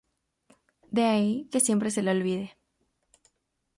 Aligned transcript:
De 0.89 1.03
ahí 1.05 1.45
que 1.51 1.59
siempre 1.59 1.91
se 1.91 2.01
le 2.01 2.09
olvide. 2.09 2.57